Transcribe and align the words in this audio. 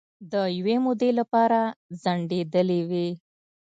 د 0.31 0.33
یوې 0.57 0.75
مودې 0.85 1.11
لپاره 1.19 1.59
ځنډیدېلې 2.01 2.81
وې 2.89 3.07